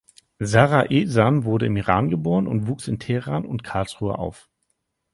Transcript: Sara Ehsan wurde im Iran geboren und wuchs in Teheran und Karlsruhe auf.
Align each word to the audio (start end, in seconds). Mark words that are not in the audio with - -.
Sara 0.39 0.87
Ehsan 0.89 1.43
wurde 1.43 1.67
im 1.67 1.77
Iran 1.77 2.09
geboren 2.09 2.47
und 2.47 2.65
wuchs 2.65 2.87
in 2.87 2.97
Teheran 2.97 3.45
und 3.45 3.63
Karlsruhe 3.63 4.17
auf. 4.17 4.49